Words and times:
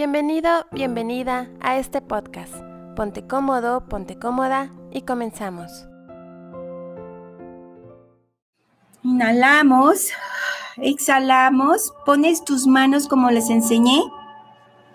Bienvenido, 0.00 0.48
bienvenida 0.72 1.50
a 1.60 1.76
este 1.76 2.00
podcast. 2.00 2.54
Ponte 2.96 3.26
cómodo, 3.26 3.86
ponte 3.86 4.18
cómoda 4.18 4.72
y 4.90 5.02
comenzamos. 5.02 5.70
Inhalamos, 9.02 10.08
exhalamos, 10.78 11.92
pones 12.06 12.42
tus 12.46 12.66
manos 12.66 13.08
como 13.08 13.30
les 13.30 13.50
enseñé, 13.50 14.02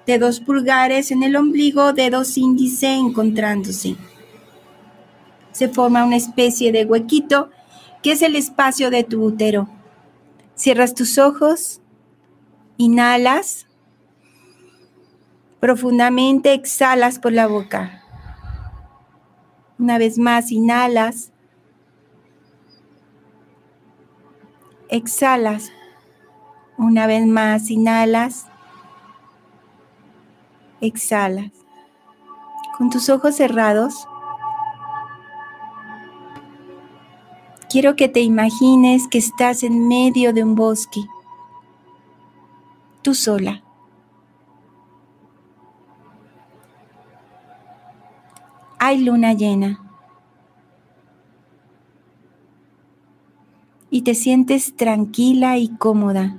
dedos 0.07 0.39
pulgares 0.39 1.11
en 1.11 1.21
el 1.21 1.35
ombligo, 1.35 1.93
dedos 1.93 2.35
índice 2.35 2.95
encontrándose. 2.95 3.97
Se 5.51 5.69
forma 5.69 6.03
una 6.03 6.15
especie 6.15 6.71
de 6.71 6.83
huequito 6.83 7.51
que 8.01 8.13
es 8.13 8.23
el 8.23 8.35
espacio 8.35 8.89
de 8.89 9.03
tu 9.03 9.23
útero. 9.23 9.69
Cierras 10.55 10.95
tus 10.95 11.19
ojos, 11.19 11.79
inhalas, 12.77 13.67
Profundamente 15.65 16.53
exhalas 16.53 17.17
por 17.17 17.31
la 17.31 17.47
boca. 17.47 18.03
Una 19.79 19.97
vez 19.97 20.19
más, 20.19 20.51
inhalas. 20.51 21.31
Exhalas. 24.89 25.71
Una 26.77 27.07
vez 27.07 27.25
más, 27.25 27.71
inhalas. 27.71 28.45
Exhalas. 30.81 31.51
Con 32.77 32.91
tus 32.91 33.09
ojos 33.09 33.35
cerrados, 33.35 34.07
quiero 37.71 37.95
que 37.95 38.07
te 38.07 38.19
imagines 38.19 39.07
que 39.07 39.17
estás 39.17 39.63
en 39.63 39.87
medio 39.87 40.31
de 40.31 40.43
un 40.43 40.53
bosque, 40.53 41.01
tú 43.01 43.15
sola. 43.15 43.64
Hay 48.79 49.03
luna 49.03 49.33
llena. 49.33 49.79
Y 53.89 54.01
te 54.01 54.15
sientes 54.15 54.75
tranquila 54.75 55.57
y 55.57 55.69
cómoda. 55.69 56.37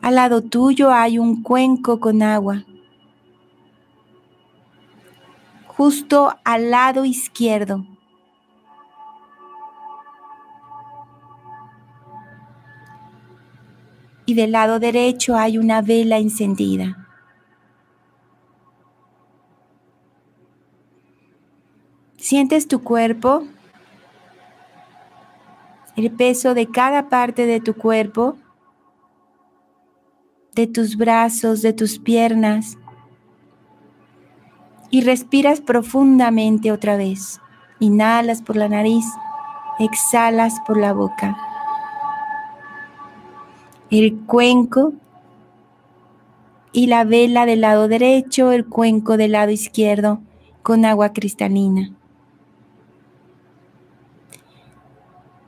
Al 0.00 0.14
lado 0.14 0.40
tuyo 0.40 0.92
hay 0.92 1.18
un 1.18 1.42
cuenco 1.42 1.98
con 1.98 2.22
agua. 2.22 2.64
Justo 5.66 6.36
al 6.44 6.70
lado 6.70 7.04
izquierdo. 7.04 7.84
Y 14.26 14.34
del 14.34 14.52
lado 14.52 14.80
derecho 14.80 15.36
hay 15.36 15.56
una 15.56 15.80
vela 15.80 16.18
encendida. 16.18 17.06
Sientes 22.16 22.66
tu 22.66 22.82
cuerpo, 22.82 23.44
el 25.94 26.10
peso 26.10 26.54
de 26.54 26.66
cada 26.66 27.08
parte 27.08 27.46
de 27.46 27.60
tu 27.60 27.74
cuerpo, 27.74 28.36
de 30.54 30.66
tus 30.66 30.96
brazos, 30.96 31.62
de 31.62 31.72
tus 31.72 32.00
piernas, 32.00 32.76
y 34.90 35.02
respiras 35.02 35.60
profundamente 35.60 36.72
otra 36.72 36.96
vez. 36.96 37.40
Inhalas 37.78 38.42
por 38.42 38.56
la 38.56 38.68
nariz, 38.68 39.04
exhalas 39.78 40.54
por 40.66 40.78
la 40.78 40.92
boca 40.92 41.36
el 43.90 44.16
cuenco 44.26 44.92
y 46.72 46.86
la 46.86 47.04
vela 47.04 47.46
del 47.46 47.62
lado 47.62 47.88
derecho, 47.88 48.52
el 48.52 48.66
cuenco 48.66 49.16
del 49.16 49.32
lado 49.32 49.50
izquierdo 49.50 50.20
con 50.62 50.84
agua 50.84 51.12
cristalina. 51.12 51.92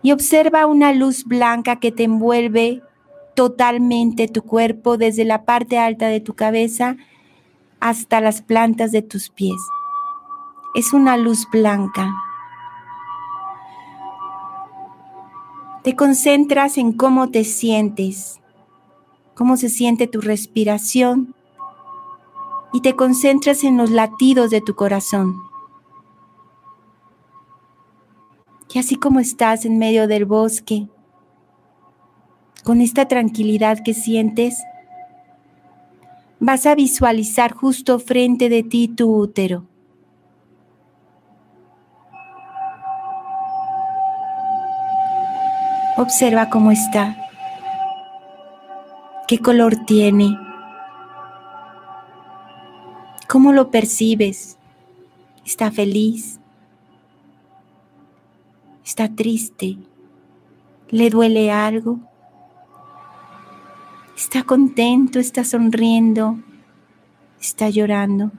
Y 0.03 0.13
observa 0.13 0.67
una 0.67 0.93
luz 0.93 1.25
blanca 1.25 1.77
que 1.81 1.93
te 1.93 2.05
envuelve 2.05 2.83
totalmente 3.35 4.29
tu 4.29 4.43
cuerpo 4.43 4.97
desde 4.97 5.25
la 5.25 5.45
parte 5.45 5.79
alta 5.79 6.07
de 6.07 6.21
tu 6.21 6.35
cabeza 6.35 6.97
hasta 7.81 8.21
las 8.21 8.43
plantas 8.43 8.93
de 8.93 9.03
tus 9.03 9.29
pies. 9.29 9.61
Es 10.75 10.93
una 10.93 11.17
luz 11.17 11.47
blanca. 11.51 12.15
Te 15.83 15.95
concentras 15.95 16.77
en 16.77 16.93
cómo 16.93 17.31
te 17.31 17.45
sientes, 17.45 18.41
cómo 19.35 19.57
se 19.57 19.69
siente 19.69 20.09
tu 20.09 20.21
respiración 20.21 21.35
y 22.73 22.81
te 22.81 22.97
concentras 22.97 23.63
en 23.63 23.77
los 23.77 23.91
latidos 23.91 24.51
de 24.51 24.61
tu 24.61 24.75
corazón. 24.75 25.37
Y 28.75 28.81
así 28.81 28.97
como 28.97 29.21
estás 29.21 29.65
en 29.65 29.79
medio 29.79 30.09
del 30.09 30.25
bosque, 30.25 30.89
con 32.65 32.81
esta 32.81 33.07
tranquilidad 33.07 33.79
que 33.83 33.95
sientes, 33.95 34.59
vas 36.41 36.67
a 36.67 36.75
visualizar 36.75 37.55
justo 37.55 37.99
frente 38.01 38.49
de 38.49 38.65
ti 38.65 38.89
tu 38.89 39.15
útero. 39.15 39.68
Observa 46.01 46.49
cómo 46.49 46.71
está, 46.71 47.17
qué 49.27 49.41
color 49.41 49.85
tiene, 49.85 50.39
cómo 53.27 53.53
lo 53.53 53.73
percibes. 53.73 54.59
¿Está 55.45 55.73
feliz? 55.73 56.39
¿Está 58.85 59.09
triste? 59.09 59.77
¿Le 60.91 61.11
duele 61.11 61.51
algo? 61.51 61.99
¿Está 64.17 64.45
contento? 64.45 65.19
¿Está 65.19 65.43
sonriendo? 65.43 66.39
¿Está 67.41 67.71
llorando? 67.71 68.31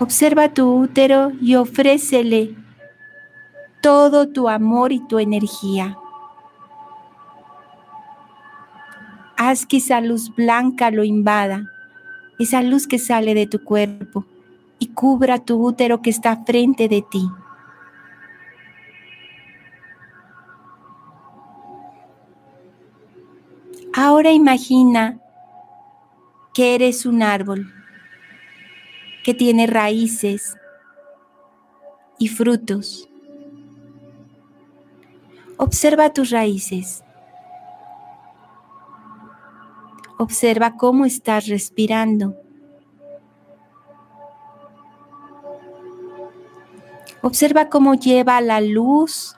Observa 0.00 0.48
tu 0.48 0.74
útero 0.74 1.30
y 1.40 1.54
ofrécele 1.54 2.56
todo 3.80 4.28
tu 4.28 4.48
amor 4.48 4.92
y 4.92 4.98
tu 5.06 5.18
energía. 5.18 5.96
Haz 9.36 9.66
que 9.66 9.76
esa 9.76 10.00
luz 10.00 10.34
blanca 10.34 10.90
lo 10.90 11.04
invada, 11.04 11.70
esa 12.38 12.62
luz 12.62 12.88
que 12.88 12.98
sale 12.98 13.34
de 13.34 13.46
tu 13.46 13.62
cuerpo 13.62 14.24
y 14.78 14.88
cubra 14.88 15.38
tu 15.38 15.64
útero 15.64 16.02
que 16.02 16.10
está 16.10 16.44
frente 16.44 16.88
de 16.88 17.02
ti. 17.02 17.28
Ahora 23.92 24.32
imagina 24.32 25.20
que 26.52 26.74
eres 26.74 27.06
un 27.06 27.22
árbol 27.22 27.73
que 29.24 29.34
tiene 29.34 29.66
raíces 29.66 30.54
y 32.18 32.28
frutos. 32.28 33.08
Observa 35.56 36.12
tus 36.12 36.30
raíces. 36.30 37.02
Observa 40.18 40.76
cómo 40.76 41.06
estás 41.06 41.48
respirando. 41.48 42.36
Observa 47.22 47.70
cómo 47.70 47.94
lleva 47.94 48.40
la 48.42 48.60
luz 48.60 49.36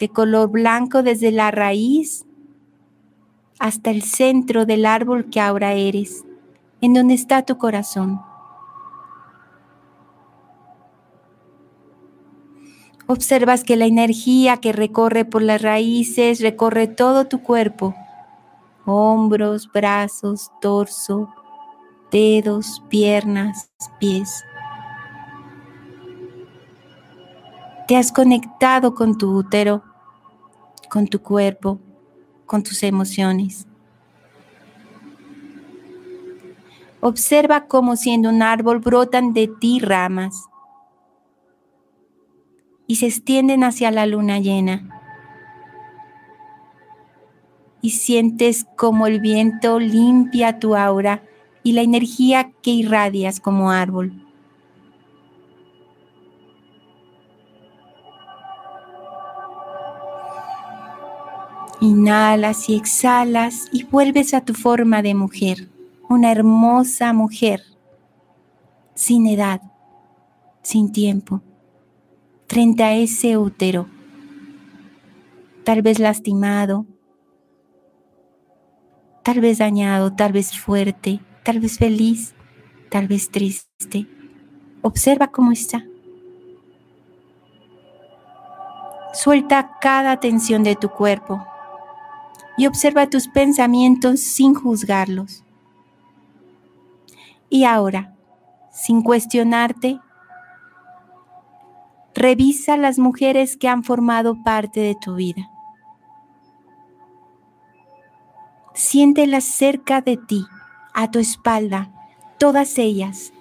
de 0.00 0.08
color 0.08 0.50
blanco 0.50 1.04
desde 1.04 1.30
la 1.30 1.52
raíz 1.52 2.26
hasta 3.60 3.90
el 3.90 4.02
centro 4.02 4.66
del 4.66 4.84
árbol 4.86 5.30
que 5.30 5.40
ahora 5.40 5.74
eres, 5.74 6.24
en 6.80 6.94
donde 6.94 7.14
está 7.14 7.44
tu 7.44 7.58
corazón. 7.58 8.27
Observas 13.10 13.64
que 13.64 13.76
la 13.76 13.86
energía 13.86 14.58
que 14.58 14.70
recorre 14.70 15.24
por 15.24 15.40
las 15.40 15.62
raíces 15.62 16.42
recorre 16.42 16.88
todo 16.88 17.24
tu 17.24 17.42
cuerpo, 17.42 17.94
hombros, 18.84 19.72
brazos, 19.72 20.52
torso, 20.60 21.34
dedos, 22.12 22.82
piernas, 22.90 23.70
pies. 23.98 24.44
Te 27.86 27.96
has 27.96 28.12
conectado 28.12 28.94
con 28.94 29.16
tu 29.16 29.38
útero, 29.38 29.82
con 30.90 31.08
tu 31.08 31.22
cuerpo, 31.22 31.80
con 32.44 32.62
tus 32.62 32.82
emociones. 32.82 33.66
Observa 37.00 37.68
cómo 37.68 37.96
siendo 37.96 38.28
un 38.28 38.42
árbol 38.42 38.80
brotan 38.80 39.32
de 39.32 39.48
ti 39.48 39.78
ramas 39.78 40.44
y 42.88 42.96
se 42.96 43.06
extienden 43.06 43.62
hacia 43.62 43.92
la 43.92 44.06
luna 44.06 44.40
llena. 44.40 44.88
Y 47.82 47.90
sientes 47.90 48.66
como 48.76 49.06
el 49.06 49.20
viento 49.20 49.78
limpia 49.78 50.58
tu 50.58 50.74
aura 50.74 51.22
y 51.62 51.72
la 51.72 51.82
energía 51.82 52.50
que 52.62 52.70
irradias 52.70 53.38
como 53.40 53.70
árbol. 53.70 54.24
Inhalas 61.80 62.68
y 62.70 62.74
exhalas 62.74 63.68
y 63.70 63.84
vuelves 63.84 64.34
a 64.34 64.40
tu 64.40 64.54
forma 64.54 65.02
de 65.02 65.14
mujer, 65.14 65.68
una 66.08 66.32
hermosa 66.32 67.12
mujer, 67.12 67.62
sin 68.94 69.26
edad, 69.26 69.60
sin 70.62 70.90
tiempo, 70.90 71.42
frente 72.48 72.82
a 72.82 72.94
ese 72.94 73.36
útero, 73.36 73.86
tal 75.64 75.82
vez 75.82 75.98
lastimado, 75.98 76.86
tal 79.22 79.40
vez 79.40 79.58
dañado, 79.58 80.14
tal 80.14 80.32
vez 80.32 80.58
fuerte, 80.58 81.20
tal 81.44 81.60
vez 81.60 81.76
feliz, 81.78 82.34
tal 82.90 83.06
vez 83.06 83.30
triste. 83.30 84.06
Observa 84.80 85.28
cómo 85.28 85.52
está. 85.52 85.84
Suelta 89.12 89.78
cada 89.80 90.18
tensión 90.20 90.62
de 90.62 90.74
tu 90.74 90.88
cuerpo 90.88 91.44
y 92.56 92.66
observa 92.66 93.10
tus 93.10 93.28
pensamientos 93.28 94.20
sin 94.20 94.54
juzgarlos. 94.54 95.44
Y 97.50 97.64
ahora, 97.64 98.16
sin 98.72 99.02
cuestionarte, 99.02 100.00
revisa 102.18 102.76
las 102.76 102.98
mujeres 102.98 103.56
que 103.56 103.68
han 103.68 103.84
formado 103.84 104.42
parte 104.42 104.80
de 104.80 104.96
tu 104.96 105.14
vida. 105.14 105.50
Siéntelas 108.74 109.44
cerca 109.44 110.00
de 110.00 110.16
ti, 110.16 110.44
a 110.94 111.10
tu 111.10 111.18
espalda, 111.18 111.90
todas 112.38 112.78
ellas. 112.78 113.32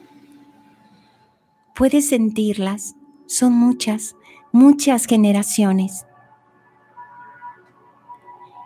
Puedes 1.76 2.10
sentirlas, 2.10 2.96
son 3.26 3.54
muchas, 3.54 4.16
muchas 4.52 5.06
generaciones 5.06 6.06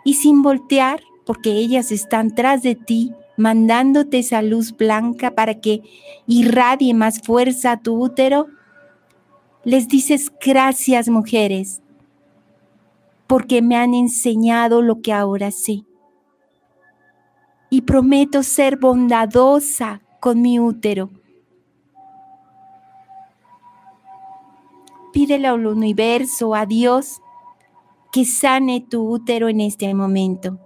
y 0.04 0.14
sin 0.14 0.42
voltear, 0.42 1.00
porque 1.24 1.52
ellas 1.52 1.92
están 1.92 2.34
tras 2.34 2.62
de 2.62 2.74
ti, 2.74 3.12
mandándote 3.36 4.18
esa 4.18 4.42
luz 4.42 4.76
blanca 4.76 5.34
para 5.34 5.60
que 5.60 5.82
irradie 6.26 6.92
más 6.92 7.22
fuerza 7.22 7.72
a 7.72 7.80
tu 7.80 8.02
útero, 8.02 8.46
les 9.64 9.88
dices 9.88 10.32
gracias 10.44 11.08
mujeres, 11.08 11.82
porque 13.26 13.62
me 13.62 13.76
han 13.76 13.94
enseñado 13.94 14.82
lo 14.82 15.00
que 15.00 15.12
ahora 15.12 15.50
sé. 15.50 15.84
Y 17.70 17.82
prometo 17.82 18.42
ser 18.42 18.76
bondadosa 18.76 20.02
con 20.20 20.42
mi 20.42 20.58
útero. 20.58 21.10
Pídele 25.12 25.48
al 25.48 25.66
universo, 25.66 26.54
a 26.54 26.66
Dios, 26.66 27.20
que 28.12 28.24
sane 28.24 28.80
tu 28.80 29.08
útero 29.08 29.48
en 29.48 29.60
este 29.60 29.92
momento, 29.94 30.58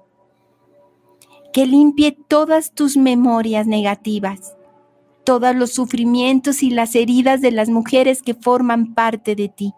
que 1.52 1.66
limpie 1.66 2.12
todas 2.26 2.72
tus 2.72 2.96
memorias 2.96 3.66
negativas, 3.66 4.56
todos 5.26 5.56
los 5.56 5.72
sufrimientos 5.72 6.62
y 6.62 6.70
las 6.70 6.94
heridas 6.94 7.40
de 7.40 7.50
las 7.50 7.68
mujeres 7.68 8.22
que 8.22 8.32
forman 8.32 8.94
parte 8.94 9.34
de 9.34 9.48
ti. 9.48 9.74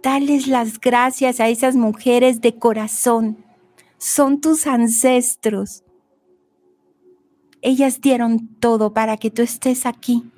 Dales 0.00 0.46
las 0.46 0.78
gracias 0.78 1.40
a 1.40 1.48
esas 1.48 1.74
mujeres 1.74 2.40
de 2.40 2.56
corazón. 2.56 3.44
Son 3.98 4.40
tus 4.40 4.68
ancestros. 4.68 5.82
Ellas 7.62 8.00
dieron 8.00 8.46
todo 8.60 8.94
para 8.94 9.16
que 9.16 9.32
tú 9.32 9.42
estés 9.42 9.86
aquí 9.86 10.30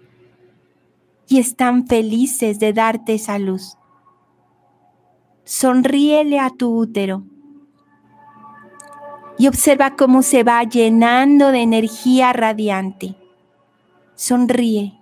y 1.28 1.40
están 1.40 1.86
felices 1.86 2.58
de 2.58 2.72
darte 2.72 3.14
esa 3.14 3.38
luz. 3.38 3.76
Sonríele 5.44 6.38
a 6.38 6.48
tu 6.48 6.74
útero 6.74 7.22
y 9.38 9.46
observa 9.46 9.94
cómo 9.94 10.22
se 10.22 10.42
va 10.42 10.62
llenando 10.64 11.52
de 11.52 11.62
energía 11.62 12.32
radiante. 12.32 13.14
Sonríe. 14.16 14.98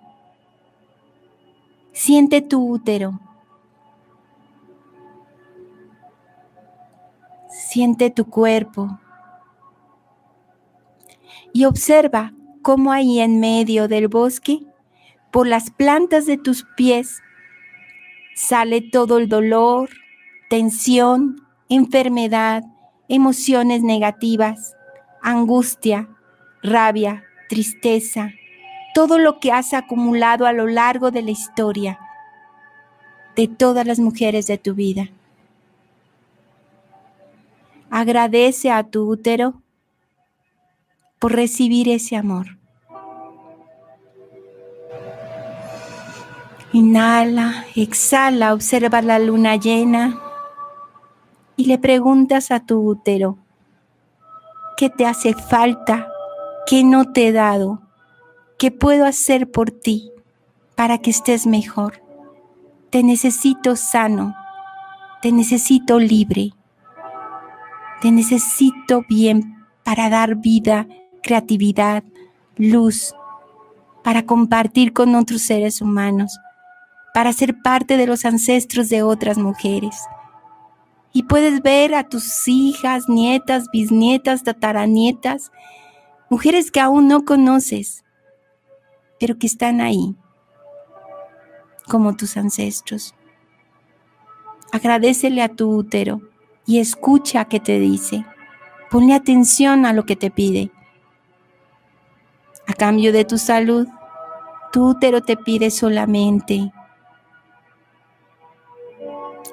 Siente 1.93 2.43
tu 2.43 2.69
útero. 2.69 3.19
Siente 7.49 8.11
tu 8.11 8.27
cuerpo. 8.29 9.01
Y 11.55 11.65
observa 11.65 12.35
cómo 12.61 12.93
ahí 12.93 13.21
en 13.21 13.41
medio 13.41 13.89
del 13.89 14.09
bosque 14.09 14.61
por 15.31 15.47
las 15.47 15.71
plantas 15.71 16.27
de 16.27 16.37
tus 16.37 16.67
pies 16.77 17.23
sale 18.35 18.83
todo 18.83 19.17
el 19.17 19.31
dolor, 19.31 19.89
tensión, 20.51 21.41
enfermedad, 21.71 22.63
emociones 23.09 23.83
negativas, 23.83 24.77
angustia, 25.23 26.09
rabia, 26.63 27.25
tristeza, 27.49 28.33
todo 28.95 29.19
lo 29.19 29.41
que 29.41 29.53
has 29.53 29.75
acumulado 29.75 30.47
a 30.47 30.53
lo 30.53 30.67
largo 30.67 31.11
de 31.11 31.23
la 31.23 31.31
historia 31.31 31.99
de 33.37 33.47
todas 33.49 33.87
las 33.87 33.99
mujeres 33.99 34.47
de 34.47 34.59
tu 34.59 34.75
vida. 34.75 35.11
Agradece 37.91 38.71
a 38.71 38.83
tu 38.83 39.09
útero 39.09 39.63
por 41.19 41.33
recibir 41.33 41.89
ese 41.89 42.17
amor. 42.17 42.57
Inhala, 46.73 47.65
exhala, 47.75 48.53
observa 48.53 49.01
la 49.03 49.19
luna 49.19 49.57
llena 49.57 50.26
le 51.67 51.79
preguntas 51.79 52.51
a 52.51 52.61
tu 52.61 52.81
útero, 52.81 53.39
¿qué 54.77 54.89
te 54.89 55.07
hace 55.07 55.35
falta? 55.35 56.09
¿Qué 56.67 56.85
no 56.85 57.13
te 57.13 57.29
he 57.29 57.33
dado? 57.33 57.83
¿Qué 58.59 58.71
puedo 58.71 59.05
hacer 59.05 59.51
por 59.51 59.71
ti 59.71 60.11
para 60.75 60.99
que 60.99 61.11
estés 61.11 61.47
mejor? 61.47 62.03
Te 62.91 63.03
necesito 63.03 63.77
sano, 63.77 64.35
te 65.21 65.33
necesito 65.33 65.99
libre, 65.99 66.53
te 68.01 68.11
necesito 68.11 69.05
bien 69.09 69.67
para 69.85 70.09
dar 70.09 70.37
vida, 70.37 70.87
creatividad, 71.23 72.03
luz, 72.57 73.15
para 74.03 74.25
compartir 74.25 74.93
con 74.93 75.15
otros 75.15 75.43
seres 75.43 75.83
humanos 75.83 76.39
para 77.17 77.33
ser 77.33 77.63
parte 77.63 77.97
de 77.97 78.07
los 78.07 78.27
ancestros 78.27 78.91
de 78.91 79.03
otras 79.03 79.39
mujeres. 79.39 79.97
Y 81.17 81.23
puedes 81.23 81.63
ver 81.63 81.95
a 81.95 82.07
tus 82.07 82.47
hijas, 82.47 83.09
nietas, 83.09 83.71
bisnietas, 83.73 84.45
tataranietas, 84.45 85.51
mujeres 86.29 86.71
que 86.71 86.79
aún 86.79 87.09
no 87.09 87.25
conoces, 87.25 88.05
pero 89.19 89.39
que 89.39 89.47
están 89.47 89.81
ahí, 89.81 90.15
como 91.89 92.17
tus 92.17 92.37
ancestros. 92.37 93.15
Agradecele 94.73 95.41
a 95.41 95.49
tu 95.49 95.71
útero 95.71 96.21
y 96.67 96.81
escucha 96.81 97.47
qué 97.47 97.61
te 97.61 97.81
dice. 97.81 98.27
Ponle 98.91 99.15
atención 99.15 99.87
a 99.87 99.95
lo 99.95 100.05
que 100.05 100.17
te 100.17 100.31
pide. 100.31 100.71
A 102.67 102.75
cambio 102.75 103.11
de 103.15 103.25
tu 103.25 103.39
salud, 103.39 103.89
tu 104.71 104.91
útero 104.91 105.23
te 105.23 105.39
pide 105.39 105.71
solamente 105.71 106.71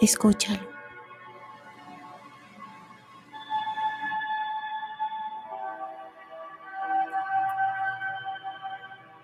Escúchalo. 0.01 0.72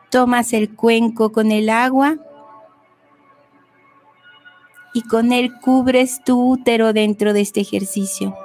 Tomas 0.10 0.54
el 0.54 0.76
cuenco 0.76 1.32
con 1.32 1.52
el 1.52 1.70
agua 1.70 2.18
y 4.94 5.04
con 5.04 5.32
él 5.32 5.54
cubres 5.62 6.24
tu 6.24 6.52
útero 6.52 6.94
dentro 6.94 7.34
de 7.34 7.42
este 7.42 7.62
ejercicio. 7.62 8.36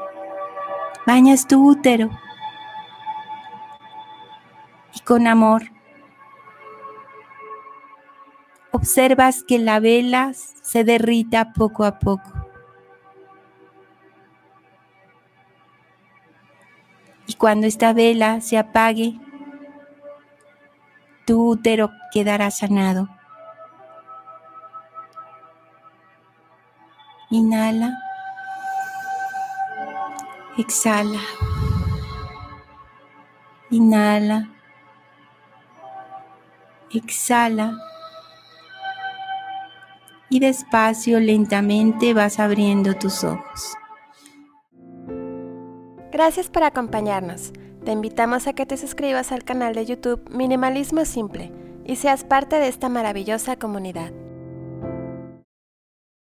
Bañas 1.06 1.46
tu 1.46 1.66
útero 1.66 2.10
y 4.94 5.00
con 5.00 5.26
amor 5.26 5.62
observas 8.70 9.44
que 9.44 9.58
la 9.58 9.80
vela 9.80 10.32
se 10.34 10.84
derrita 10.84 11.52
poco 11.52 11.84
a 11.84 11.98
poco. 11.98 12.30
Y 17.26 17.34
cuando 17.34 17.66
esta 17.66 17.92
vela 17.92 18.40
se 18.40 18.58
apague, 18.58 19.18
tu 21.24 21.50
útero 21.50 21.90
quedará 22.12 22.50
sanado. 22.50 23.08
Inhala. 27.30 27.92
Exhala. 30.56 31.20
Inhala. 33.70 34.48
Exhala. 36.92 37.76
Y 40.30 40.40
despacio, 40.40 41.18
lentamente 41.20 42.14
vas 42.14 42.38
abriendo 42.38 42.94
tus 42.94 43.24
ojos. 43.24 43.76
Gracias 46.12 46.48
por 46.48 46.62
acompañarnos. 46.62 47.52
Te 47.84 47.92
invitamos 47.92 48.46
a 48.46 48.54
que 48.54 48.64
te 48.64 48.78
suscribas 48.78 49.30
al 49.30 49.44
canal 49.44 49.74
de 49.74 49.84
YouTube 49.84 50.22
Minimalismo 50.30 51.04
Simple 51.04 51.52
y 51.84 51.96
seas 51.96 52.24
parte 52.24 52.56
de 52.56 52.68
esta 52.68 52.88
maravillosa 52.88 53.56
comunidad. 53.56 54.10